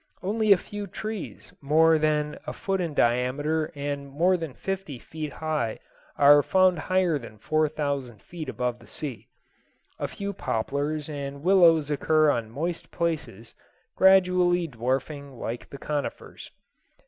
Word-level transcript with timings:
Only 0.23 0.51
a 0.51 0.57
few 0.57 0.87
trees 0.87 1.53
more 1.61 1.99
than 1.99 2.39
a 2.47 2.53
foot 2.53 2.81
in 2.81 2.95
diameter 2.95 3.71
and 3.75 4.09
more 4.09 4.35
than 4.35 4.55
fifty 4.55 4.97
feet 4.97 5.33
high 5.33 5.77
are 6.17 6.41
found 6.41 6.79
higher 6.89 7.19
than 7.19 7.37
four 7.37 7.69
thousand 7.69 8.23
feet 8.23 8.49
above 8.49 8.79
the 8.79 8.87
sea. 8.87 9.27
A 9.99 10.07
few 10.07 10.33
poplars 10.33 11.07
and 11.07 11.43
willows 11.43 11.91
occur 11.91 12.31
on 12.31 12.49
moist 12.49 12.89
places, 12.89 13.53
gradually 13.95 14.65
dwarfing 14.65 15.37
like 15.37 15.69
the 15.69 15.77
conifers. 15.77 16.49